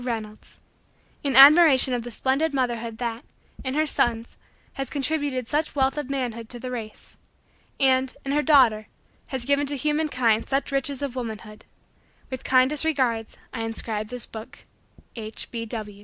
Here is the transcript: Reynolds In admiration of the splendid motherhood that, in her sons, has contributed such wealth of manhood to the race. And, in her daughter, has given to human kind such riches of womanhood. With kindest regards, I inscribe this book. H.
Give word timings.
Reynolds 0.03 0.59
In 1.23 1.35
admiration 1.35 1.93
of 1.93 2.01
the 2.01 2.09
splendid 2.09 2.55
motherhood 2.55 2.97
that, 2.97 3.23
in 3.63 3.75
her 3.75 3.85
sons, 3.85 4.35
has 4.73 4.89
contributed 4.89 5.47
such 5.47 5.75
wealth 5.75 5.95
of 5.95 6.09
manhood 6.09 6.49
to 6.49 6.59
the 6.59 6.71
race. 6.71 7.17
And, 7.79 8.11
in 8.25 8.31
her 8.31 8.41
daughter, 8.41 8.87
has 9.27 9.45
given 9.45 9.67
to 9.67 9.77
human 9.77 10.09
kind 10.09 10.43
such 10.43 10.71
riches 10.71 11.03
of 11.03 11.15
womanhood. 11.15 11.65
With 12.31 12.43
kindest 12.43 12.83
regards, 12.83 13.37
I 13.53 13.61
inscribe 13.61 14.07
this 14.07 14.25
book. 14.25 14.65
H. 15.15 15.47